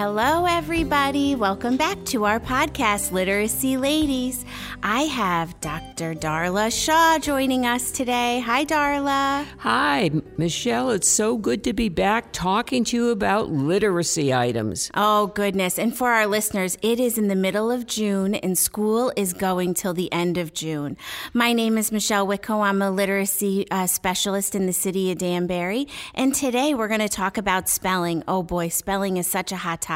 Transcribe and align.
Hello, 0.00 0.46
everybody. 0.46 1.34
Welcome 1.34 1.76
back 1.76 2.02
to 2.06 2.24
our 2.24 2.40
podcast, 2.40 3.12
Literacy 3.12 3.76
Ladies. 3.76 4.46
I 4.82 5.02
have 5.02 5.60
Dr. 5.60 6.14
Darla 6.14 6.72
Shaw 6.72 7.18
joining 7.18 7.66
us 7.66 7.90
today. 7.90 8.40
Hi, 8.40 8.64
Darla. 8.64 9.44
Hi, 9.58 10.10
Michelle. 10.38 10.88
It's 10.88 11.06
so 11.06 11.36
good 11.36 11.62
to 11.64 11.74
be 11.74 11.90
back 11.90 12.32
talking 12.32 12.82
to 12.84 12.96
you 12.96 13.10
about 13.10 13.50
literacy 13.50 14.32
items. 14.32 14.90
Oh, 14.94 15.26
goodness. 15.26 15.78
And 15.78 15.94
for 15.94 16.08
our 16.08 16.26
listeners, 16.26 16.78
it 16.80 16.98
is 16.98 17.18
in 17.18 17.28
the 17.28 17.36
middle 17.36 17.70
of 17.70 17.86
June 17.86 18.34
and 18.36 18.56
school 18.56 19.12
is 19.16 19.34
going 19.34 19.74
till 19.74 19.92
the 19.92 20.10
end 20.14 20.38
of 20.38 20.54
June. 20.54 20.96
My 21.34 21.52
name 21.52 21.76
is 21.76 21.92
Michelle 21.92 22.26
Wicko. 22.26 22.64
I'm 22.64 22.80
a 22.80 22.90
literacy 22.90 23.70
uh, 23.70 23.86
specialist 23.86 24.54
in 24.54 24.64
the 24.64 24.72
city 24.72 25.12
of 25.12 25.18
Danbury. 25.18 25.88
And 26.14 26.34
today 26.34 26.72
we're 26.72 26.88
going 26.88 27.00
to 27.00 27.08
talk 27.10 27.36
about 27.36 27.68
spelling. 27.68 28.24
Oh, 28.26 28.42
boy, 28.42 28.68
spelling 28.68 29.18
is 29.18 29.26
such 29.26 29.52
a 29.52 29.56
hot 29.56 29.82
topic. 29.82 29.89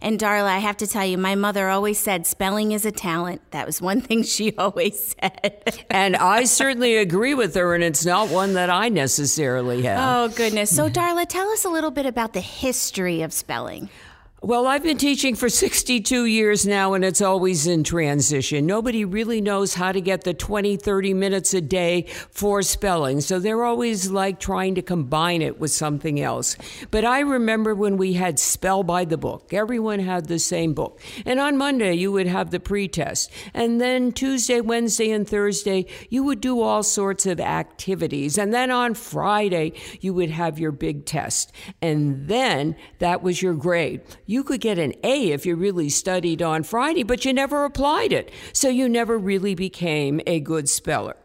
And 0.00 0.18
Darla, 0.18 0.44
I 0.48 0.58
have 0.58 0.76
to 0.78 0.86
tell 0.86 1.04
you, 1.04 1.18
my 1.18 1.34
mother 1.34 1.68
always 1.68 1.98
said 1.98 2.26
spelling 2.26 2.72
is 2.72 2.84
a 2.86 2.90
talent. 2.90 3.42
That 3.50 3.66
was 3.66 3.80
one 3.80 4.00
thing 4.08 4.22
she 4.22 4.56
always 4.56 5.14
said. 5.20 5.84
and 5.90 6.16
I 6.16 6.44
certainly 6.44 6.96
agree 6.96 7.34
with 7.34 7.54
her, 7.54 7.74
and 7.74 7.84
it's 7.84 8.04
not 8.04 8.28
one 8.30 8.54
that 8.54 8.70
I 8.70 8.88
necessarily 8.88 9.82
have. 9.82 10.32
Oh, 10.32 10.34
goodness. 10.34 10.74
So, 10.74 10.88
Darla, 10.88 11.26
tell 11.28 11.48
us 11.50 11.64
a 11.64 11.68
little 11.68 11.90
bit 11.90 12.06
about 12.06 12.32
the 12.32 12.40
history 12.40 13.22
of 13.22 13.32
spelling. 13.32 13.88
Well, 14.40 14.68
I've 14.68 14.84
been 14.84 14.98
teaching 14.98 15.34
for 15.34 15.48
62 15.48 16.26
years 16.26 16.64
now, 16.64 16.94
and 16.94 17.04
it's 17.04 17.20
always 17.20 17.66
in 17.66 17.82
transition. 17.82 18.66
Nobody 18.66 19.04
really 19.04 19.40
knows 19.40 19.74
how 19.74 19.90
to 19.90 20.00
get 20.00 20.22
the 20.22 20.32
20, 20.32 20.76
30 20.76 21.12
minutes 21.12 21.54
a 21.54 21.60
day 21.60 22.06
for 22.30 22.62
spelling, 22.62 23.20
so 23.20 23.40
they're 23.40 23.64
always 23.64 24.12
like 24.12 24.38
trying 24.38 24.76
to 24.76 24.82
combine 24.82 25.42
it 25.42 25.58
with 25.58 25.72
something 25.72 26.20
else. 26.20 26.56
But 26.92 27.04
I 27.04 27.18
remember 27.18 27.74
when 27.74 27.96
we 27.96 28.12
had 28.12 28.38
Spell 28.38 28.84
by 28.84 29.04
the 29.04 29.18
Book, 29.18 29.52
everyone 29.52 29.98
had 29.98 30.28
the 30.28 30.38
same 30.38 30.72
book. 30.72 31.00
And 31.26 31.40
on 31.40 31.56
Monday, 31.56 31.94
you 31.94 32.12
would 32.12 32.28
have 32.28 32.52
the 32.52 32.60
pretest. 32.60 33.32
And 33.54 33.80
then 33.80 34.12
Tuesday, 34.12 34.60
Wednesday, 34.60 35.10
and 35.10 35.28
Thursday, 35.28 35.86
you 36.10 36.22
would 36.22 36.40
do 36.40 36.60
all 36.60 36.84
sorts 36.84 37.26
of 37.26 37.40
activities. 37.40 38.38
And 38.38 38.54
then 38.54 38.70
on 38.70 38.94
Friday, 38.94 39.72
you 40.00 40.14
would 40.14 40.30
have 40.30 40.60
your 40.60 40.70
big 40.70 41.06
test. 41.06 41.50
And 41.82 42.28
then 42.28 42.76
that 43.00 43.20
was 43.20 43.42
your 43.42 43.54
grade 43.54 44.02
you 44.28 44.44
could 44.44 44.60
get 44.60 44.78
an 44.78 44.92
A 45.02 45.32
if 45.32 45.46
you 45.46 45.56
really 45.56 45.88
studied 45.88 46.42
on 46.42 46.62
Friday, 46.62 47.02
but 47.02 47.24
you 47.24 47.32
never 47.32 47.64
applied 47.64 48.12
it. 48.12 48.30
So 48.52 48.68
you 48.68 48.86
never 48.86 49.16
really 49.16 49.54
became 49.54 50.20
a 50.26 50.38
good 50.38 50.68
speller. 50.68 51.16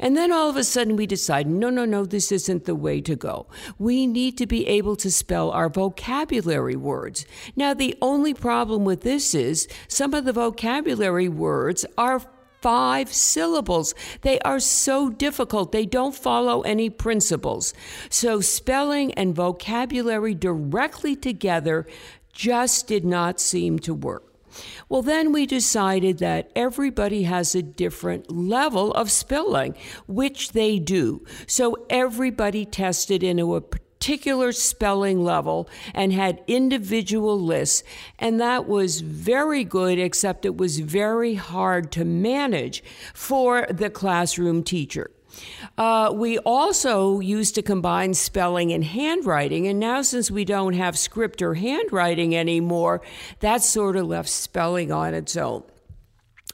And 0.00 0.16
then 0.16 0.32
all 0.32 0.50
of 0.50 0.56
a 0.56 0.64
sudden 0.64 0.96
we 0.96 1.06
decide, 1.06 1.46
no, 1.46 1.70
no, 1.70 1.84
no, 1.84 2.04
this 2.04 2.32
isn't 2.32 2.64
the 2.64 2.74
way 2.74 3.00
to 3.02 3.14
go. 3.14 3.46
We 3.78 4.04
need 4.06 4.36
to 4.38 4.46
be 4.46 4.66
able 4.66 4.96
to 4.96 5.12
spell 5.12 5.52
our 5.52 5.68
vocabulary 5.68 6.74
words. 6.74 7.24
Now, 7.54 7.72
the 7.72 7.96
only 8.02 8.34
problem 8.34 8.84
with 8.84 9.02
this 9.02 9.32
is 9.32 9.68
some 9.86 10.12
of 10.12 10.24
the 10.24 10.32
vocabulary 10.32 11.28
words 11.28 11.86
are 11.96 12.20
five 12.60 13.12
syllables. 13.12 13.94
They 14.22 14.38
are 14.40 14.60
so 14.60 15.08
difficult. 15.08 15.72
They 15.72 15.86
don't 15.86 16.14
follow 16.14 16.62
any 16.62 16.90
principles. 16.90 17.72
So 18.10 18.40
spelling 18.40 19.14
and 19.14 19.34
vocabulary 19.34 20.34
directly 20.34 21.16
together 21.16 21.86
just 22.32 22.86
did 22.86 23.04
not 23.04 23.40
seem 23.40 23.78
to 23.80 23.94
work. 23.94 24.30
Well, 24.88 25.02
then 25.02 25.32
we 25.32 25.46
decided 25.46 26.18
that 26.18 26.50
everybody 26.56 27.22
has 27.24 27.54
a 27.54 27.62
different 27.62 28.30
level 28.30 28.92
of 28.92 29.10
spelling, 29.10 29.74
which 30.06 30.52
they 30.52 30.78
do. 30.78 31.24
So 31.46 31.86
everybody 31.88 32.64
tested 32.64 33.22
into 33.22 33.54
a 33.54 33.60
particular 33.60 34.50
spelling 34.52 35.22
level 35.22 35.68
and 35.94 36.12
had 36.12 36.42
individual 36.46 37.38
lists. 37.38 37.84
And 38.18 38.40
that 38.40 38.66
was 38.66 39.02
very 39.02 39.62
good, 39.62 39.98
except 39.98 40.44
it 40.44 40.56
was 40.56 40.80
very 40.80 41.34
hard 41.34 41.92
to 41.92 42.04
manage 42.04 42.82
for 43.14 43.66
the 43.70 43.90
classroom 43.90 44.64
teacher. 44.64 45.10
Uh, 45.78 46.12
we 46.14 46.38
also 46.38 47.20
used 47.20 47.54
to 47.54 47.62
combine 47.62 48.14
spelling 48.14 48.72
and 48.72 48.84
handwriting, 48.84 49.66
and 49.66 49.78
now 49.78 50.02
since 50.02 50.30
we 50.30 50.44
don't 50.44 50.74
have 50.74 50.98
script 50.98 51.42
or 51.42 51.54
handwriting 51.54 52.34
anymore, 52.34 53.00
that 53.40 53.62
sort 53.62 53.96
of 53.96 54.06
left 54.06 54.28
spelling 54.28 54.92
on 54.92 55.14
its 55.14 55.36
own. 55.36 55.62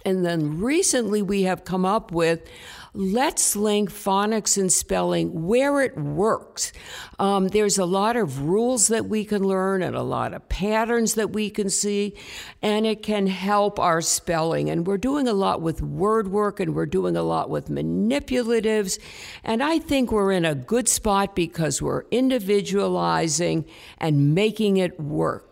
And 0.04 0.24
then 0.24 0.60
recently 0.60 1.20
we 1.20 1.42
have 1.42 1.64
come 1.64 1.84
up 1.84 2.12
with 2.12 2.48
let's 2.96 3.54
link 3.54 3.92
phonics 3.92 4.56
and 4.56 4.72
spelling 4.72 5.44
where 5.46 5.82
it 5.82 5.96
works. 5.96 6.72
Um, 7.18 7.48
there's 7.48 7.78
a 7.78 7.84
lot 7.84 8.16
of 8.16 8.40
rules 8.40 8.88
that 8.88 9.06
we 9.06 9.24
can 9.24 9.44
learn 9.44 9.82
and 9.82 9.94
a 9.94 10.02
lot 10.02 10.32
of 10.32 10.48
patterns 10.48 11.14
that 11.14 11.32
we 11.32 11.50
can 11.50 11.68
see, 11.68 12.14
and 12.62 12.86
it 12.86 13.02
can 13.02 13.26
help 13.26 13.78
our 13.78 14.00
spelling. 14.00 14.70
And 14.70 14.86
we're 14.86 14.98
doing 14.98 15.28
a 15.28 15.34
lot 15.34 15.60
with 15.60 15.82
word 15.82 16.28
work 16.28 16.58
and 16.58 16.74
we're 16.74 16.86
doing 16.86 17.16
a 17.16 17.22
lot 17.22 17.50
with 17.50 17.68
manipulatives. 17.68 18.98
And 19.44 19.62
I 19.62 19.78
think 19.78 20.10
we're 20.10 20.32
in 20.32 20.44
a 20.44 20.54
good 20.54 20.88
spot 20.88 21.36
because 21.36 21.82
we're 21.82 22.04
individualizing 22.10 23.66
and 23.98 24.34
making 24.34 24.78
it 24.78 24.98
work. 24.98 25.45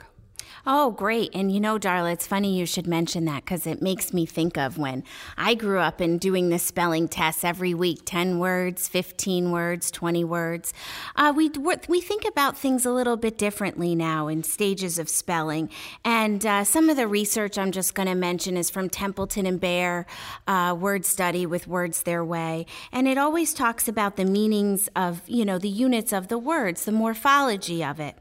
Oh, 0.66 0.92
great. 0.92 1.30
And 1.34 1.52
you 1.52 1.60
know, 1.60 1.78
Darla, 1.78 2.14
it's 2.14 2.26
funny 2.26 2.58
you 2.58 2.64
should 2.64 2.86
mention 2.86 3.26
that 3.26 3.44
because 3.44 3.66
it 3.66 3.82
makes 3.82 4.14
me 4.14 4.24
think 4.24 4.56
of 4.56 4.78
when 4.78 5.04
I 5.36 5.54
grew 5.54 5.78
up 5.78 6.00
in 6.00 6.16
doing 6.16 6.48
the 6.48 6.58
spelling 6.58 7.06
tests 7.06 7.44
every 7.44 7.74
week 7.74 8.00
10 8.06 8.38
words, 8.38 8.88
15 8.88 9.50
words, 9.50 9.90
20 9.90 10.24
words. 10.24 10.72
Uh, 11.16 11.34
we, 11.36 11.50
we 11.86 12.00
think 12.00 12.24
about 12.26 12.56
things 12.56 12.86
a 12.86 12.92
little 12.92 13.18
bit 13.18 13.36
differently 13.36 13.94
now 13.94 14.26
in 14.26 14.42
stages 14.42 14.98
of 14.98 15.10
spelling. 15.10 15.68
And 16.02 16.46
uh, 16.46 16.64
some 16.64 16.88
of 16.88 16.96
the 16.96 17.08
research 17.08 17.58
I'm 17.58 17.70
just 17.70 17.94
going 17.94 18.08
to 18.08 18.14
mention 18.14 18.56
is 18.56 18.70
from 18.70 18.88
Templeton 18.88 19.44
and 19.44 19.60
Bear 19.60 20.06
uh, 20.46 20.74
Word 20.80 21.04
Study 21.04 21.44
with 21.44 21.68
Words 21.68 22.04
Their 22.04 22.24
Way. 22.24 22.64
And 22.90 23.06
it 23.06 23.18
always 23.18 23.52
talks 23.52 23.86
about 23.86 24.16
the 24.16 24.24
meanings 24.24 24.88
of, 24.96 25.20
you 25.26 25.44
know, 25.44 25.58
the 25.58 25.68
units 25.68 26.10
of 26.10 26.28
the 26.28 26.38
words, 26.38 26.86
the 26.86 26.92
morphology 26.92 27.84
of 27.84 28.00
it. 28.00 28.16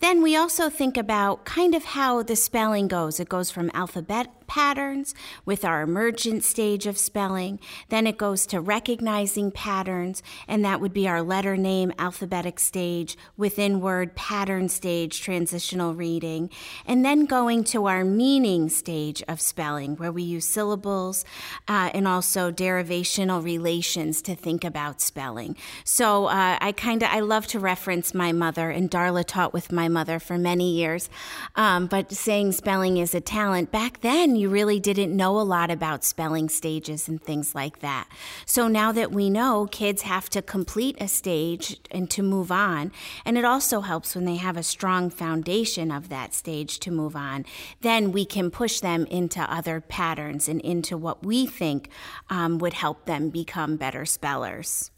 Then 0.00 0.22
we 0.22 0.34
also 0.36 0.68
think 0.70 0.96
about 0.96 1.44
kind 1.44 1.74
of 1.74 1.84
how 1.84 2.22
the 2.22 2.36
spelling 2.36 2.88
goes. 2.88 3.20
It 3.20 3.28
goes 3.28 3.50
from 3.50 3.70
alphabet 3.74 4.28
patterns 4.50 5.14
with 5.44 5.64
our 5.64 5.80
emergent 5.80 6.42
stage 6.42 6.84
of 6.84 6.98
spelling. 6.98 7.60
Then 7.88 8.04
it 8.04 8.18
goes 8.18 8.46
to 8.46 8.60
recognizing 8.60 9.52
patterns, 9.52 10.24
and 10.48 10.64
that 10.64 10.80
would 10.80 10.92
be 10.92 11.06
our 11.06 11.22
letter 11.22 11.56
name 11.56 11.92
alphabetic 12.00 12.58
stage, 12.58 13.16
within 13.36 13.80
word 13.80 14.16
pattern 14.16 14.68
stage, 14.68 15.20
transitional 15.20 15.94
reading. 15.94 16.50
And 16.84 17.04
then 17.04 17.26
going 17.26 17.62
to 17.64 17.86
our 17.86 18.04
meaning 18.04 18.68
stage 18.70 19.22
of 19.28 19.40
spelling, 19.40 19.94
where 19.96 20.10
we 20.10 20.24
use 20.24 20.46
syllables 20.46 21.24
uh, 21.68 21.90
and 21.94 22.08
also 22.08 22.50
derivational 22.50 23.44
relations 23.44 24.20
to 24.22 24.34
think 24.34 24.64
about 24.64 25.00
spelling. 25.00 25.56
So 25.84 26.26
uh, 26.26 26.58
I 26.60 26.72
kind 26.72 27.04
of, 27.04 27.10
I 27.12 27.20
love 27.20 27.46
to 27.48 27.60
reference 27.60 28.14
my 28.14 28.32
mother, 28.32 28.70
and 28.70 28.90
Darla 28.90 29.24
taught 29.24 29.52
with 29.52 29.70
my 29.70 29.86
mother 29.90 30.18
for 30.18 30.38
many 30.38 30.72
years. 30.72 31.10
Um, 31.56 31.86
but 31.86 32.12
saying 32.12 32.52
spelling 32.52 32.96
is 32.96 33.14
a 33.14 33.20
talent, 33.20 33.70
back 33.70 34.00
then, 34.00 34.36
you 34.36 34.48
really 34.48 34.80
didn't 34.80 35.16
know 35.16 35.38
a 35.38 35.42
lot 35.42 35.70
about 35.70 36.04
spelling 36.04 36.48
stages 36.48 37.08
and 37.08 37.22
things 37.22 37.54
like 37.54 37.80
that. 37.80 38.08
So 38.46 38.68
now 38.68 38.92
that 38.92 39.12
we 39.12 39.28
know 39.28 39.66
kids 39.70 40.02
have 40.02 40.30
to 40.30 40.42
complete 40.42 40.96
a 41.00 41.08
stage 41.08 41.78
and 41.90 42.10
to 42.10 42.22
move 42.22 42.50
on, 42.50 42.92
and 43.24 43.36
it 43.36 43.44
also 43.44 43.80
helps 43.80 44.14
when 44.14 44.24
they 44.24 44.36
have 44.36 44.56
a 44.56 44.62
strong 44.62 45.10
foundation 45.10 45.90
of 45.90 46.08
that 46.08 46.34
stage 46.34 46.78
to 46.80 46.90
move 46.90 47.16
on, 47.16 47.44
then 47.80 48.12
we 48.12 48.24
can 48.24 48.50
push 48.50 48.80
them 48.80 49.06
into 49.06 49.40
other 49.40 49.80
patterns 49.80 50.48
and 50.48 50.60
into 50.60 50.96
what 50.96 51.24
we 51.24 51.46
think 51.46 51.90
um, 52.28 52.58
would 52.58 52.74
help 52.74 53.04
them 53.06 53.30
become 53.30 53.76
better 53.76 54.04
spellers. 54.04 54.90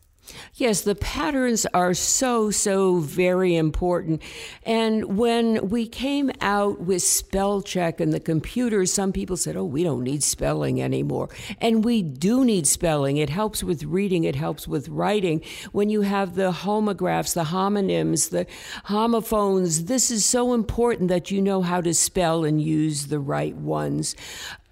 Yes, 0.54 0.82
the 0.82 0.94
patterns 0.94 1.66
are 1.74 1.94
so, 1.94 2.50
so 2.50 2.98
very 2.98 3.56
important. 3.56 4.22
And 4.62 5.18
when 5.18 5.68
we 5.68 5.86
came 5.86 6.30
out 6.40 6.80
with 6.80 7.02
spell 7.02 7.60
check 7.60 8.00
and 8.00 8.12
the 8.12 8.20
computers, 8.20 8.92
some 8.92 9.12
people 9.12 9.36
said, 9.36 9.56
oh, 9.56 9.64
we 9.64 9.82
don't 9.82 10.04
need 10.04 10.22
spelling 10.22 10.80
anymore. 10.80 11.28
And 11.60 11.84
we 11.84 12.02
do 12.02 12.44
need 12.44 12.66
spelling. 12.66 13.16
It 13.16 13.30
helps 13.30 13.64
with 13.64 13.82
reading, 13.84 14.24
it 14.24 14.36
helps 14.36 14.68
with 14.68 14.88
writing. 14.88 15.42
When 15.72 15.90
you 15.90 16.02
have 16.02 16.34
the 16.34 16.52
homographs, 16.52 17.34
the 17.34 17.44
homonyms, 17.44 18.30
the 18.30 18.46
homophones, 18.84 19.86
this 19.86 20.10
is 20.10 20.24
so 20.24 20.54
important 20.54 21.08
that 21.08 21.30
you 21.30 21.42
know 21.42 21.62
how 21.62 21.80
to 21.80 21.94
spell 21.94 22.44
and 22.44 22.62
use 22.62 23.08
the 23.08 23.18
right 23.18 23.56
ones. 23.56 24.14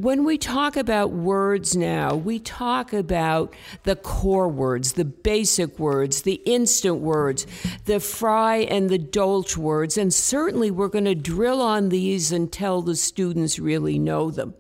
When 0.00 0.24
we 0.24 0.38
talk 0.38 0.78
about 0.78 1.10
words 1.10 1.76
now, 1.76 2.14
we 2.14 2.38
talk 2.38 2.94
about 2.94 3.52
the 3.82 3.96
core 3.96 4.48
words, 4.48 4.94
the 4.94 5.04
basic 5.04 5.78
words, 5.78 6.22
the 6.22 6.40
instant 6.46 7.00
words, 7.00 7.46
the 7.84 8.00
fry 8.00 8.60
and 8.60 8.88
the 8.88 8.98
dolch 8.98 9.58
words, 9.58 9.98
and 9.98 10.10
certainly 10.10 10.70
we're 10.70 10.88
going 10.88 11.04
to 11.04 11.14
drill 11.14 11.60
on 11.60 11.90
these 11.90 12.32
until 12.32 12.80
the 12.80 12.96
students 12.96 13.58
really 13.58 13.98
know 13.98 14.30
them. 14.30 14.54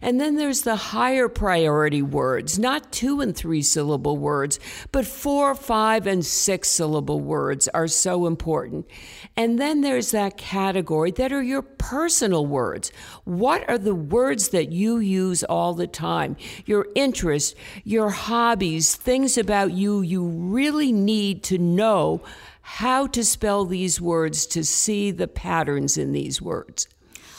And 0.00 0.20
then 0.20 0.36
there's 0.36 0.62
the 0.62 0.76
higher 0.76 1.28
priority 1.28 2.02
words, 2.02 2.58
not 2.58 2.92
two 2.92 3.20
and 3.20 3.36
three 3.36 3.62
syllable 3.62 4.16
words, 4.16 4.60
but 4.92 5.06
four, 5.06 5.54
five, 5.54 6.06
and 6.06 6.24
six 6.24 6.68
syllable 6.68 7.20
words 7.20 7.68
are 7.68 7.88
so 7.88 8.26
important. 8.26 8.86
And 9.36 9.58
then 9.58 9.80
there's 9.80 10.12
that 10.12 10.36
category 10.36 11.10
that 11.12 11.32
are 11.32 11.42
your 11.42 11.62
personal 11.62 12.46
words. 12.46 12.92
What 13.24 13.68
are 13.68 13.78
the 13.78 13.94
words 13.94 14.50
that 14.50 14.70
you 14.70 14.77
use 14.78 15.42
all 15.44 15.74
the 15.74 15.86
time? 15.86 16.36
Your 16.64 16.86
interests, 16.94 17.54
your 17.84 18.10
hobbies, 18.10 18.94
things 18.94 19.36
about 19.36 19.72
you 19.72 20.00
you 20.02 20.26
really 20.26 20.92
need 20.92 21.42
to 21.44 21.58
know 21.58 22.22
how 22.62 23.06
to 23.08 23.24
spell 23.24 23.64
these 23.64 24.00
words 24.00 24.46
to 24.46 24.62
see 24.62 25.10
the 25.10 25.26
patterns 25.26 25.96
in 25.96 26.12
these 26.12 26.40
words. 26.40 26.86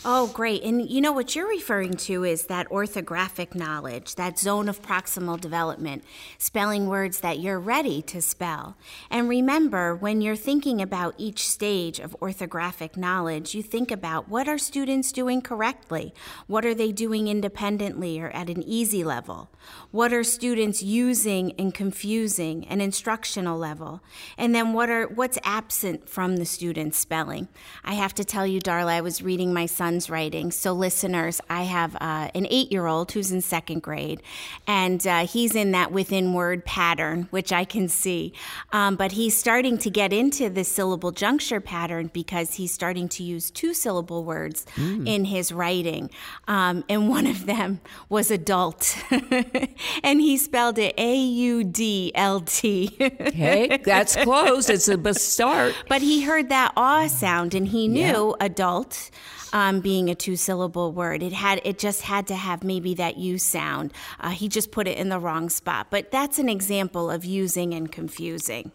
Oh, 0.05 0.27
great. 0.27 0.63
And 0.63 0.89
you 0.89 1.01
know 1.01 1.11
what 1.11 1.35
you're 1.35 1.49
referring 1.49 1.95
to 1.97 2.23
is 2.23 2.43
that 2.43 2.69
orthographic 2.69 3.53
knowledge, 3.53 4.15
that 4.15 4.39
zone 4.39 4.69
of 4.69 4.81
proximal 4.81 5.39
development, 5.39 6.05
spelling 6.37 6.87
words 6.87 7.19
that 7.19 7.39
you're 7.39 7.59
ready 7.59 8.01
to 8.03 8.21
spell. 8.21 8.77
And 9.09 9.27
remember, 9.27 9.93
when 9.93 10.21
you're 10.21 10.37
thinking 10.37 10.81
about 10.81 11.15
each 11.17 11.45
stage 11.45 11.99
of 11.99 12.15
orthographic 12.21 12.95
knowledge, 12.95 13.53
you 13.53 13.61
think 13.61 13.91
about 13.91 14.29
what 14.29 14.47
are 14.47 14.57
students 14.57 15.11
doing 15.11 15.41
correctly? 15.41 16.13
What 16.47 16.65
are 16.65 16.73
they 16.73 16.93
doing 16.93 17.27
independently 17.27 18.21
or 18.21 18.29
at 18.29 18.49
an 18.49 18.63
easy 18.63 19.03
level? 19.03 19.49
What 19.91 20.13
are 20.13 20.23
students 20.23 20.81
using 20.81 21.51
and 21.59 21.73
confusing 21.73 22.65
an 22.67 22.79
instructional 22.79 23.57
level? 23.57 24.01
And 24.37 24.55
then 24.55 24.71
what 24.71 24.89
are 24.89 25.07
what's 25.07 25.37
absent 25.43 26.07
from 26.07 26.37
the 26.37 26.45
student's 26.45 26.97
spelling? 26.97 27.49
I 27.83 27.95
have 27.95 28.15
to 28.15 28.23
tell 28.23 28.47
you, 28.47 28.61
Darla, 28.61 28.93
I 28.93 29.01
was 29.01 29.21
reading 29.21 29.53
my 29.53 29.65
son 29.65 29.88
son's 29.89 30.09
writing. 30.09 30.51
So, 30.51 30.71
listeners, 30.73 31.41
I 31.49 31.63
have 31.63 31.95
uh, 31.95 32.29
an 32.35 32.45
eight 32.51 32.71
year 32.71 32.85
old 32.85 33.11
who's 33.11 33.31
in 33.31 33.41
second 33.41 33.81
grade, 33.81 34.21
and 34.67 35.05
uh, 35.07 35.25
he's 35.25 35.55
in 35.55 35.71
that 35.71 35.91
within 35.91 36.33
word 36.33 36.63
pattern, 36.63 37.27
which 37.31 37.51
I 37.51 37.65
can 37.65 37.87
see. 37.87 38.31
Um, 38.71 38.95
but 38.95 39.13
he's 39.13 39.35
starting 39.35 39.79
to 39.79 39.89
get 39.89 40.13
into 40.13 40.47
the 40.47 40.63
syllable 40.63 41.11
juncture 41.11 41.59
pattern 41.59 42.11
because 42.13 42.55
he's 42.55 42.71
starting 42.71 43.09
to 43.09 43.23
use 43.23 43.49
two 43.49 43.73
syllable 43.73 44.23
words 44.23 44.67
mm. 44.75 45.07
in 45.07 45.25
his 45.25 45.51
writing. 45.51 46.11
Um, 46.47 46.83
and 46.87 47.09
one 47.09 47.25
of 47.25 47.47
them 47.47 47.81
was 48.09 48.29
adult, 48.29 48.95
and 50.03 50.21
he 50.21 50.37
spelled 50.37 50.77
it 50.77 50.93
A 50.99 51.15
U 51.15 51.63
D 51.63 52.11
L 52.13 52.41
T. 52.41 52.95
Okay, 53.01 53.79
that's 53.83 54.15
close. 54.17 54.69
It's 54.69 54.87
a 54.87 55.13
start. 55.15 55.73
But 55.87 56.03
he 56.03 56.21
heard 56.21 56.49
that 56.49 56.73
aw 56.77 57.07
sound 57.07 57.55
and 57.55 57.67
he 57.67 57.87
knew 57.87 58.35
yeah. 58.39 58.45
adult 58.45 59.09
um, 59.53 59.79
being 59.79 60.09
a 60.09 60.15
two 60.15 60.35
syllable 60.35 60.91
word. 60.91 61.23
It 61.23 61.33
had 61.33 61.61
it 61.63 61.79
just 61.79 62.01
had 62.01 62.27
to 62.27 62.35
have 62.35 62.63
maybe 62.63 62.93
that 62.95 63.17
U 63.17 63.37
sound. 63.37 63.93
Uh, 64.19 64.29
he 64.29 64.47
just 64.47 64.71
put 64.71 64.87
it 64.87 64.97
in 64.97 65.09
the 65.09 65.19
wrong 65.19 65.49
spot. 65.49 65.87
But 65.89 66.11
that's 66.11 66.39
an 66.39 66.49
example 66.49 67.09
of 67.09 67.25
using 67.25 67.73
and 67.73 67.91
confusing. 67.91 68.71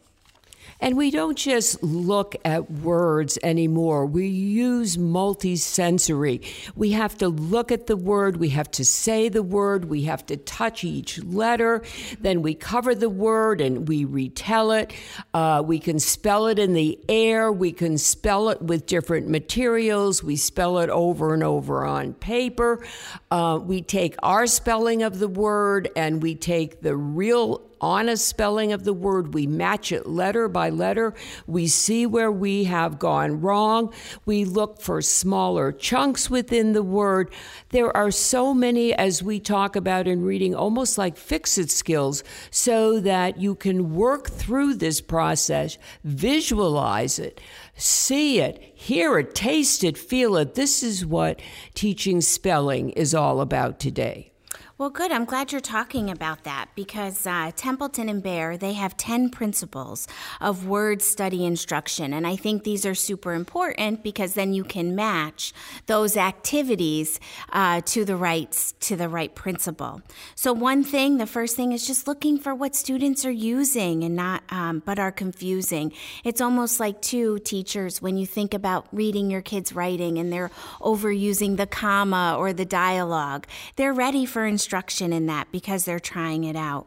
And 0.85 0.99
we 0.99 1.11
don't 1.11 1.39
just 1.39 1.83
look 1.83 2.37
at 2.45 2.71
words 2.71 3.39
anymore. 3.43 4.05
We 4.05 4.27
use 4.27 4.99
multisensory. 4.99 6.45
We 6.77 6.91
have 6.91 7.17
to 7.19 7.29
look 7.29 7.73
at 7.73 7.87
the 7.87 7.97
word, 7.97 8.37
we 8.37 8.51
have 8.51 8.71
to 8.73 8.85
say 8.85 9.31
the 9.31 9.43
word, 9.43 9.87
we 9.87 10.03
have 10.03 10.27
to 10.27 10.37
touch 10.37 10.85
each 10.85 11.25
letter, 11.25 11.83
then 12.21 12.43
we 12.43 12.55
cover 12.55 12.95
the 12.95 13.09
word 13.09 13.63
and 13.63 13.89
we 13.89 14.05
retell 14.05 14.73
it. 14.73 14.93
Uh, 15.33 15.63
we 15.65 15.79
can 15.79 15.99
spell 15.99 16.49
it 16.49 16.59
in 16.59 16.75
the 16.75 17.01
air, 17.09 17.51
we 17.51 17.73
can 17.73 17.97
spell 17.97 18.51
it 18.51 18.61
with 18.61 18.85
different 18.85 19.27
materials, 19.27 20.23
we 20.23 20.37
spell 20.37 20.81
it 20.81 20.91
over 20.91 21.33
and 21.33 21.43
over 21.43 21.87
on 21.87 22.13
paper. 22.13 22.85
Uh, 23.31 23.59
we 23.59 23.81
take 23.81 24.17
our 24.23 24.47
spelling 24.47 25.03
of 25.03 25.19
the 25.19 25.29
word 25.29 25.89
and 25.97 26.23
we 26.23 26.35
take 26.35 26.83
the 26.83 26.95
real 26.95 27.63
honest 27.85 28.27
spelling 28.27 28.73
of 28.73 28.85
the 28.85 28.95
word. 28.95 29.35
We 29.35 29.47
match 29.47 29.93
it 29.93 30.07
letter 30.07 30.49
by 30.49 30.71
letter. 30.71 31.15
We 31.47 31.69
see 31.69 32.07
where 32.07 32.33
we 32.33 32.65
have 32.65 32.99
gone 32.99 33.41
wrong. 33.41 33.93
We 34.25 34.45
look 34.45 34.81
for 34.81 35.03
smaller 35.03 35.71
chunks 35.71 36.31
within 36.31 36.73
the 36.73 36.83
word. 36.83 37.31
There 37.71 37.95
are 37.97 38.11
so 38.11 38.55
many, 38.55 38.95
as 38.95 39.23
we 39.23 39.39
talk 39.39 39.77
about 39.77 40.09
in 40.09 40.25
reading, 40.25 40.55
almost 40.55 40.99
like 40.99 41.17
fix 41.17 41.59
it 41.59 41.71
skills, 41.71 42.25
so 42.51 43.01
that 43.01 43.39
you 43.39 43.55
can 43.55 43.95
work 43.95 44.31
through 44.31 44.75
this 44.75 45.01
process, 45.01 45.79
visualize 46.03 47.19
it, 47.19 47.41
see 47.77 48.41
it, 48.41 48.63
hear 48.75 49.19
it, 49.19 49.35
taste 49.35 49.85
it, 49.85 49.99
feel 49.99 50.37
it. 50.37 50.55
This 50.55 50.83
is 50.83 51.05
what 51.05 51.41
teaching 51.75 52.21
spelling 52.21 52.91
is 52.91 53.15
all 53.15 53.41
about 53.41 53.79
today. 53.79 54.34
Well, 54.77 54.91
good. 54.91 55.13
I'm 55.13 55.25
glad 55.25 55.53
you're 55.53 55.61
talking 55.61 56.11
about 56.11 56.43
that 56.43 56.67
because 56.75 57.29
uh, 57.29 57.53
Templeton 57.55 58.09
and 58.09 58.21
Bear, 58.21 58.57
they 58.57 58.73
have 58.73 58.97
10 58.97 59.31
principles 59.31 60.09
of 60.41 60.67
word 60.67 61.01
study 61.01 61.47
instruction. 61.47 62.13
And 62.13 62.27
I 62.27 62.35
think 62.35 62.65
these 62.65 62.85
are 62.85 62.95
super 62.97 63.35
important 63.35 64.03
because 64.03 64.35
then 64.35 64.53
you 64.53 64.65
can 64.65 64.97
match 64.97 65.53
those 65.87 66.17
activities 66.17 67.21
uh, 67.53 67.83
to 67.83 68.05
the 68.05 68.17
right, 68.17 68.51
to 68.81 68.97
the 68.97 69.09
right 69.09 69.33
principle. 69.33 70.03
So 70.35 70.53
one 70.53 70.83
thing, 70.83 71.19
the 71.19 71.27
first 71.29 71.55
thing 71.55 71.71
is 71.71 71.87
just 71.87 72.09
looking 72.09 72.37
for 72.37 72.53
what 72.53 72.75
students 72.75 73.25
are 73.25 73.31
using 73.31 74.03
and 74.03 74.17
not, 74.17 74.43
um, 74.49 74.83
but 74.85 74.99
are 74.99 75.13
confusing. 75.13 75.93
It's 76.25 76.41
almost 76.41 76.81
like 76.81 77.01
two 77.01 77.39
teachers 77.39 78.03
when 78.03 78.17
you 78.17 78.27
think 78.27 78.53
about 78.53 78.89
reading 78.91 79.31
your 79.31 79.41
kids' 79.41 79.73
writing 79.73 80.19
and 80.19 80.33
they're 80.33 80.51
overusing 80.81 81.59
the 81.59 81.69
comma 81.69 82.35
or 82.37 82.53
the 82.53 82.65
dialogue. 82.65 83.47
They're 83.77 83.93
ready 83.93 84.27
for 84.27 84.45
instruction 84.45 84.64
instruction 84.65 85.13
in 85.13 85.27
that 85.27 85.53
because 85.53 85.85
they're 85.85 86.01
trying 86.01 86.45
it 86.45 86.57
out. 86.57 86.87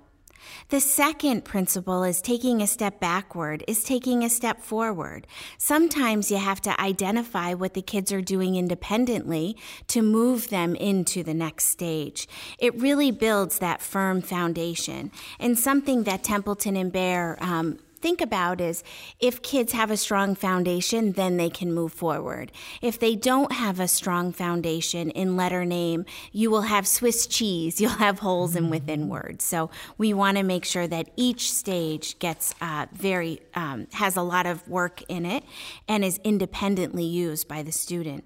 The 0.70 0.80
second 0.80 1.44
principle 1.46 2.04
is 2.04 2.22
taking 2.22 2.60
a 2.62 2.68
step 2.68 3.00
backward, 3.00 3.64
is 3.68 3.84
taking 3.84 4.24
a 4.24 4.30
step 4.30 4.62
forward. 4.62 5.28
Sometimes 5.60 6.32
you 6.32 6.38
have 6.38 6.60
to 6.62 6.82
identify 6.82 7.54
what 7.54 7.76
the 7.76 7.82
kids 7.84 8.12
are 8.12 8.22
doing 8.22 8.56
independently 8.56 9.58
to 9.90 10.02
move 10.02 10.50
them 10.50 10.76
into 10.76 11.22
the 11.22 11.36
next 11.36 11.66
stage. 11.66 12.28
It 12.58 12.80
really 12.82 13.12
builds 13.12 13.60
that 13.60 13.82
firm 13.82 14.22
foundation. 14.22 15.12
And 15.40 15.60
something 15.60 16.04
that 16.04 16.24
Templeton 16.24 16.76
and 16.76 16.92
Bear 16.92 17.38
um, 17.42 17.78
think 18.08 18.22
about 18.22 18.62
is 18.62 18.86
if 19.20 19.42
kids 19.42 19.74
have 19.74 19.92
a 19.92 19.98
strong 19.98 20.34
foundation, 20.34 21.12
then 21.12 21.36
they 21.36 21.50
can 21.50 21.74
move 21.74 21.92
forward. 21.92 22.54
If 22.82 22.98
they 23.00 23.18
don't 23.18 23.52
have 23.52 23.82
a 23.82 23.88
strong 23.90 24.32
foundation 24.32 25.12
in 25.12 25.36
letter 25.36 25.66
name, 25.66 26.06
you 26.32 26.50
will 26.50 26.62
have 26.62 26.88
Swiss 26.88 27.28
cheese, 27.28 27.82
you'll 27.82 28.04
have 28.08 28.20
holes 28.20 28.56
in 28.56 28.70
within 28.70 29.10
words. 29.10 29.44
So 29.44 29.70
we 29.98 30.14
want 30.14 30.38
to 30.38 30.44
make 30.44 30.64
sure 30.64 30.88
that 30.88 31.10
each 31.18 31.52
stage 31.52 32.18
gets 32.20 32.56
uh, 32.62 32.86
very, 32.94 33.42
um, 33.56 33.88
has 33.92 34.16
a 34.16 34.22
lot 34.22 34.46
of 34.46 34.66
work 34.70 35.04
in 35.10 35.26
it 35.26 35.44
and 35.90 36.06
is 36.06 36.18
independently 36.24 37.04
used 37.04 37.46
by 37.50 37.62
the 37.62 37.74
student. 37.74 38.24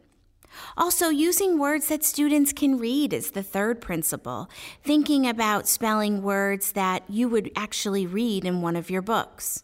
Also, 0.78 1.10
using 1.10 1.58
words 1.58 1.88
that 1.88 2.04
students 2.04 2.54
can 2.54 2.78
read 2.78 3.14
is 3.14 3.32
the 3.32 3.42
third 3.42 3.82
principle. 3.82 4.48
Thinking 4.84 5.28
about 5.28 5.68
spelling 5.68 6.22
words 6.22 6.74
that 6.74 7.02
you 7.10 7.28
would 7.30 7.50
actually 7.56 8.06
read 8.06 8.46
in 8.46 8.62
one 8.62 8.76
of 8.76 8.92
your 8.92 9.02
books. 9.02 9.64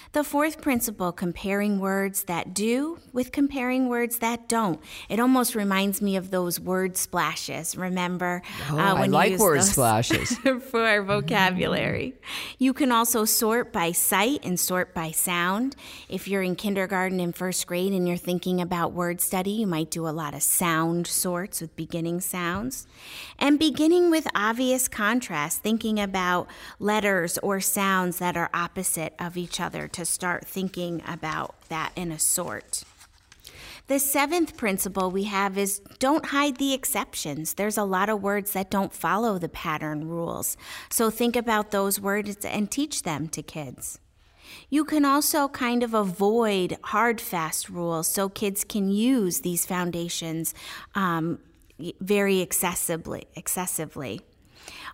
The 0.13 0.25
fourth 0.25 0.59
principle, 0.61 1.13
comparing 1.13 1.79
words 1.79 2.23
that 2.23 2.53
do 2.53 2.99
with 3.13 3.31
comparing 3.31 3.87
words 3.87 4.17
that 4.17 4.49
don't. 4.49 4.81
It 5.07 5.21
almost 5.21 5.55
reminds 5.55 6.01
me 6.01 6.17
of 6.17 6.31
those 6.31 6.59
word 6.59 6.97
splashes. 6.97 7.77
Remember 7.77 8.41
oh, 8.69 8.77
uh, 8.77 8.95
when 8.95 9.15
I 9.15 9.29
like 9.29 9.39
word 9.39 9.63
splashes 9.63 10.35
for 10.69 10.85
our 10.85 11.01
vocabulary. 11.01 12.15
You 12.57 12.73
can 12.73 12.91
also 12.91 13.23
sort 13.23 13.71
by 13.71 13.93
sight 13.93 14.41
and 14.43 14.59
sort 14.59 14.93
by 14.93 15.11
sound. 15.11 15.77
If 16.09 16.27
you're 16.27 16.43
in 16.43 16.57
kindergarten 16.57 17.21
and 17.21 17.33
first 17.33 17.65
grade 17.65 17.93
and 17.93 18.05
you're 18.05 18.17
thinking 18.17 18.59
about 18.59 18.91
word 18.91 19.21
study, 19.21 19.51
you 19.51 19.67
might 19.67 19.91
do 19.91 20.05
a 20.05 20.09
lot 20.09 20.33
of 20.33 20.43
sound 20.43 21.07
sorts 21.07 21.61
with 21.61 21.73
beginning 21.77 22.19
sounds. 22.19 22.85
And 23.39 23.57
beginning 23.57 24.11
with 24.11 24.27
obvious 24.35 24.89
contrast, 24.89 25.63
thinking 25.63 26.01
about 26.01 26.49
letters 26.79 27.37
or 27.37 27.61
sounds 27.61 28.17
that 28.17 28.35
are 28.35 28.49
opposite 28.53 29.13
of 29.17 29.37
each 29.37 29.61
other 29.61 29.87
to 29.87 30.00
start 30.05 30.45
thinking 30.47 31.01
about 31.07 31.55
that 31.69 31.91
in 31.95 32.11
a 32.11 32.19
sort. 32.19 32.83
The 33.87 33.99
seventh 33.99 34.55
principle 34.55 35.11
we 35.11 35.23
have 35.23 35.57
is 35.57 35.79
don't 35.99 36.27
hide 36.27 36.57
the 36.57 36.73
exceptions. 36.73 37.55
There's 37.55 37.77
a 37.77 37.83
lot 37.83 38.09
of 38.09 38.21
words 38.21 38.53
that 38.53 38.71
don't 38.71 38.93
follow 38.93 39.37
the 39.37 39.49
pattern 39.49 40.07
rules. 40.07 40.55
So 40.89 41.09
think 41.09 41.35
about 41.35 41.71
those 41.71 41.99
words 41.99 42.45
and 42.45 42.71
teach 42.71 43.03
them 43.03 43.27
to 43.29 43.41
kids. 43.41 43.99
You 44.69 44.85
can 44.85 45.03
also 45.05 45.47
kind 45.49 45.83
of 45.83 45.93
avoid 45.93 46.77
hard, 46.85 47.19
fast 47.19 47.69
rules 47.69 48.07
so 48.07 48.29
kids 48.29 48.63
can 48.63 48.89
use 48.89 49.41
these 49.41 49.65
foundations 49.65 50.53
um, 50.95 51.39
very 51.99 52.45
accessibly, 52.45 53.25
excessively. 53.35 54.21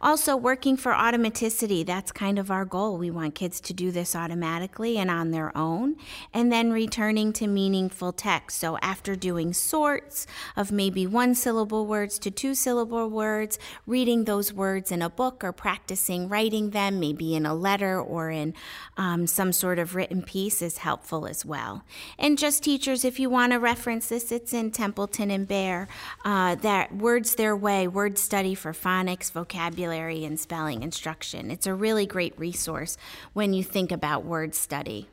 Also, 0.01 0.37
working 0.37 0.77
for 0.77 0.91
automaticity, 0.91 1.85
that's 1.85 2.11
kind 2.11 2.37
of 2.37 2.51
our 2.51 2.65
goal. 2.65 2.97
We 2.97 3.09
want 3.09 3.33
kids 3.33 3.59
to 3.61 3.73
do 3.73 3.91
this 3.91 4.15
automatically 4.15 4.97
and 4.97 5.09
on 5.09 5.31
their 5.31 5.55
own, 5.57 5.95
and 6.33 6.51
then 6.51 6.71
returning 6.71 7.33
to 7.33 7.47
meaningful 7.47 8.13
text. 8.13 8.59
So, 8.59 8.77
after 8.77 9.15
doing 9.15 9.53
sorts 9.53 10.27
of 10.55 10.71
maybe 10.71 11.07
one 11.07 11.33
syllable 11.33 11.87
words 11.87 12.19
to 12.19 12.31
two 12.31 12.53
syllable 12.53 13.09
words, 13.09 13.57
reading 13.87 14.25
those 14.25 14.53
words 14.53 14.91
in 14.91 15.01
a 15.01 15.09
book 15.09 15.43
or 15.43 15.51
practicing 15.51 16.29
writing 16.29 16.69
them, 16.71 16.99
maybe 16.99 17.35
in 17.35 17.45
a 17.45 17.55
letter 17.55 17.99
or 17.99 18.29
in 18.29 18.53
um, 18.97 19.25
some 19.25 19.51
sort 19.51 19.79
of 19.79 19.95
written 19.95 20.21
piece, 20.21 20.61
is 20.61 20.79
helpful 20.79 21.25
as 21.25 21.43
well. 21.43 21.83
And 22.19 22.37
just 22.37 22.63
teachers, 22.63 23.03
if 23.03 23.19
you 23.19 23.29
want 23.29 23.53
to 23.53 23.59
reference 23.59 24.09
this, 24.09 24.31
it's 24.31 24.53
in 24.53 24.71
Templeton 24.71 25.31
and 25.31 25.47
Bear. 25.47 25.87
Uh, 26.23 26.55
that 26.55 26.95
Words 26.95 27.35
Their 27.35 27.55
Way, 27.55 27.87
word 27.87 28.17
study 28.17 28.53
for 28.53 28.73
phonics, 28.73 29.31
vocabulary 29.31 29.86
vocabulary 29.87 30.25
and 30.25 30.39
spelling 30.39 30.83
instruction. 30.83 31.49
It's 31.49 31.65
a 31.65 31.73
really 31.73 32.05
great 32.05 32.37
resource 32.37 32.97
when 33.33 33.53
you 33.53 33.63
think 33.63 33.91
about 33.91 34.25
word 34.25 34.53
study. 34.53 35.07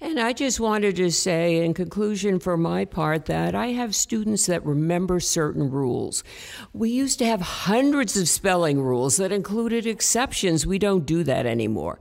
And 0.00 0.18
I 0.18 0.32
just 0.32 0.58
wanted 0.58 0.96
to 0.96 1.12
say, 1.12 1.64
in 1.64 1.74
conclusion, 1.74 2.40
for 2.40 2.56
my 2.56 2.84
part, 2.84 3.26
that 3.26 3.54
I 3.54 3.68
have 3.68 3.94
students 3.94 4.46
that 4.46 4.66
remember 4.66 5.20
certain 5.20 5.70
rules. 5.70 6.24
We 6.72 6.90
used 6.90 7.20
to 7.20 7.26
have 7.26 7.40
hundreds 7.40 8.16
of 8.16 8.28
spelling 8.28 8.82
rules 8.82 9.16
that 9.18 9.30
included 9.30 9.86
exceptions. 9.86 10.66
We 10.66 10.80
don't 10.80 11.06
do 11.06 11.22
that 11.22 11.46
anymore. 11.46 12.00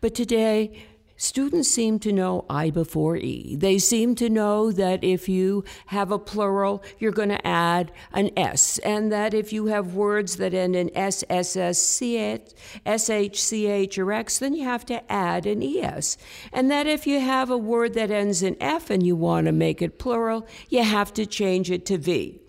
But 0.00 0.16
today, 0.16 0.72
Students 1.16 1.68
seem 1.68 2.00
to 2.00 2.12
know 2.12 2.44
I 2.50 2.70
before 2.70 3.16
E. 3.16 3.54
They 3.56 3.78
seem 3.78 4.16
to 4.16 4.28
know 4.28 4.72
that 4.72 5.04
if 5.04 5.28
you 5.28 5.64
have 5.86 6.10
a 6.10 6.18
plural, 6.18 6.82
you're 6.98 7.12
going 7.12 7.28
to 7.28 7.46
add 7.46 7.92
an 8.12 8.30
S, 8.36 8.78
and 8.78 9.12
that 9.12 9.32
if 9.32 9.52
you 9.52 9.66
have 9.66 9.94
words 9.94 10.36
that 10.36 10.54
end 10.54 10.74
in 10.74 10.90
S, 10.96 11.22
S, 11.30 11.56
S, 11.56 11.78
C, 11.80 12.40
S, 12.84 13.10
H, 13.10 13.40
C, 13.40 13.66
H, 13.66 13.96
or 13.96 14.12
X, 14.12 14.38
then 14.38 14.54
you 14.54 14.64
have 14.64 14.84
to 14.86 15.12
add 15.12 15.46
an 15.46 15.62
ES. 15.62 16.16
And 16.52 16.68
that 16.70 16.88
if 16.88 17.06
you 17.06 17.20
have 17.20 17.48
a 17.48 17.58
word 17.58 17.94
that 17.94 18.10
ends 18.10 18.42
in 18.42 18.56
F 18.60 18.90
and 18.90 19.06
you 19.06 19.14
want 19.14 19.46
to 19.46 19.52
make 19.52 19.80
it 19.80 20.00
plural, 20.00 20.46
you 20.68 20.82
have 20.82 21.12
to 21.14 21.26
change 21.26 21.70
it 21.70 21.86
to 21.86 21.96
V. 21.96 22.40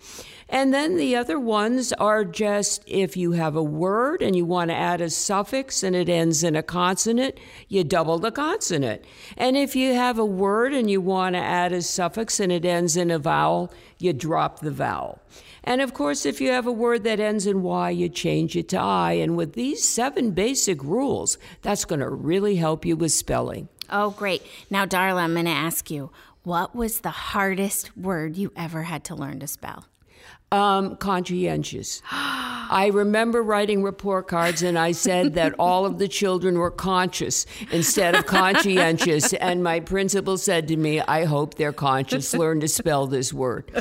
And 0.47 0.73
then 0.73 0.95
the 0.95 1.15
other 1.15 1.39
ones 1.39 1.91
are 1.93 2.23
just 2.23 2.83
if 2.85 3.17
you 3.17 3.31
have 3.31 3.55
a 3.55 3.63
word 3.63 4.21
and 4.21 4.35
you 4.35 4.45
want 4.45 4.69
to 4.69 4.75
add 4.75 5.01
a 5.01 5.09
suffix 5.09 5.81
and 5.81 5.95
it 5.95 6.07
ends 6.07 6.43
in 6.43 6.55
a 6.55 6.61
consonant, 6.61 7.37
you 7.67 7.83
double 7.83 8.19
the 8.19 8.31
consonant. 8.31 9.03
And 9.37 9.57
if 9.57 9.75
you 9.75 9.93
have 9.95 10.19
a 10.19 10.25
word 10.25 10.73
and 10.73 10.89
you 10.89 11.01
want 11.01 11.35
to 11.35 11.41
add 11.41 11.73
a 11.73 11.81
suffix 11.81 12.39
and 12.39 12.51
it 12.51 12.63
ends 12.63 12.95
in 12.95 13.09
a 13.09 13.17
vowel, 13.17 13.73
you 13.97 14.13
drop 14.13 14.59
the 14.59 14.71
vowel. 14.71 15.19
And 15.63 15.81
of 15.81 15.95
course, 15.95 16.27
if 16.27 16.39
you 16.39 16.51
have 16.51 16.67
a 16.67 16.71
word 16.71 17.03
that 17.05 17.19
ends 17.19 17.47
in 17.47 17.63
Y, 17.63 17.89
you 17.89 18.07
change 18.07 18.55
it 18.55 18.69
to 18.69 18.79
I. 18.79 19.13
And 19.13 19.35
with 19.35 19.53
these 19.53 19.83
seven 19.83 20.31
basic 20.31 20.83
rules, 20.83 21.39
that's 21.63 21.85
going 21.85 22.01
to 22.01 22.09
really 22.09 22.57
help 22.57 22.85
you 22.85 22.95
with 22.95 23.11
spelling. 23.11 23.67
Oh, 23.89 24.11
great. 24.11 24.43
Now, 24.69 24.85
Darla, 24.85 25.21
I'm 25.21 25.33
going 25.33 25.45
to 25.45 25.51
ask 25.51 25.89
you 25.89 26.11
what 26.43 26.75
was 26.75 26.99
the 26.99 27.09
hardest 27.09 27.97
word 27.97 28.37
you 28.37 28.51
ever 28.55 28.83
had 28.83 29.03
to 29.05 29.15
learn 29.15 29.39
to 29.39 29.47
spell? 29.47 29.85
Um, 30.51 30.95
conscientious. 30.97 32.01
I 32.69 32.91
remember 32.93 33.43
writing 33.43 33.83
report 33.83 34.27
cards 34.27 34.63
and 34.63 34.77
I 34.77 34.91
said 34.91 35.33
that 35.35 35.53
all 35.59 35.85
of 35.85 35.99
the 35.99 36.07
children 36.07 36.57
were 36.57 36.71
conscious 36.71 37.45
instead 37.71 38.15
of 38.15 38.25
conscientious. 38.25 39.33
And 39.33 39.63
my 39.63 39.79
principal 39.79 40.37
said 40.37 40.67
to 40.69 40.77
me, 40.77 41.01
I 41.01 41.25
hope 41.25 41.55
they're 41.55 41.73
conscious. 41.73 42.33
Learn 42.33 42.59
to 42.61 42.67
spell 42.67 43.07
this 43.07 43.33
word. 43.33 43.71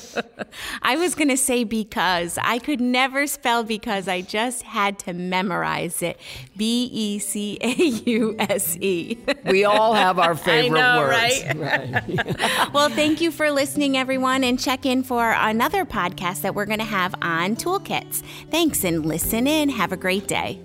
I 0.83 0.97
was 0.97 1.15
going 1.15 1.29
to 1.29 1.37
say 1.37 1.65
because. 1.65 2.39
I 2.43 2.59
could 2.59 2.81
never 2.81 3.27
spell 3.27 3.65
because. 3.65 4.09
I 4.09 4.21
just 4.21 4.63
had 4.63 4.99
to 5.01 5.13
memorize 5.13 6.03
it. 6.03 6.19
B 6.57 6.89
E 6.93 7.19
C 7.19 7.59
A 7.61 7.75
U 7.75 8.37
S 8.39 8.77
E. 8.79 9.19
We 9.47 9.65
all 9.65 9.95
have 9.95 10.19
our 10.19 10.35
favorite 10.35 10.79
know, 10.79 10.99
words. 10.99 11.45
Right? 11.45 11.57
right. 12.17 12.73
well, 12.73 12.89
thank 12.89 13.21
you 13.21 13.31
for 13.31 13.51
listening, 13.51 13.97
everyone, 13.97 14.45
and 14.45 14.59
check 14.59 14.85
in 14.85 15.03
for 15.03 15.33
another 15.33 15.85
podcast 15.85 16.45
we're 16.55 16.67
going 16.67 16.79
to 16.79 16.85
have 16.85 17.15
on 17.23 17.57
toolkits. 17.57 18.23
Thanks 18.51 18.85
and 18.85 19.05
listen 19.05 19.47
in. 19.47 19.69
Have 19.69 19.93
a 19.93 19.97
great 19.97 20.27
day. 20.29 20.61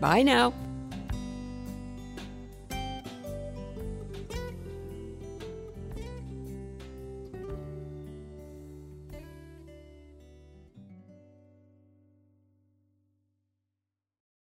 Bye 0.00 0.22
now. 0.22 0.52